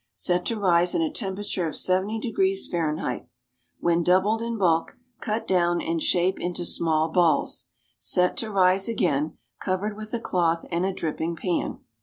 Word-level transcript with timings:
Set 0.15 0.47
to 0.47 0.59
rise 0.59 0.95
in 0.95 1.03
a 1.03 1.13
temperature 1.13 1.67
of 1.67 1.75
70° 1.75 2.23
Fahr. 2.71 3.27
When 3.79 4.01
doubled 4.01 4.41
in 4.41 4.57
bulk, 4.57 4.97
cut 5.19 5.47
down 5.47 5.79
and 5.79 6.01
shape 6.01 6.39
into 6.39 6.65
small 6.65 7.09
balls. 7.09 7.67
Set 7.99 8.35
to 8.37 8.49
rise 8.49 8.89
again, 8.89 9.37
covered 9.59 9.95
with 9.95 10.11
a 10.15 10.19
cloth 10.19 10.65
and 10.71 10.87
a 10.87 10.91
dripping 10.91 11.35
pan. 11.35 11.81